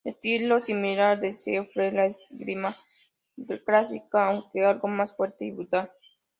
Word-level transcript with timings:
Estilo 0.03 0.61
similar 0.61 1.11
al 1.17 1.21
de 1.21 1.31
Siegfried, 1.31 1.93
la 1.93 2.05
esgrima 2.07 2.75
clásica 3.67 4.29
aunque 4.29 4.65
algo 4.65 4.87
más 4.87 5.15
fuerte 5.15 5.45
y 5.45 5.51
brutal. 5.51 5.91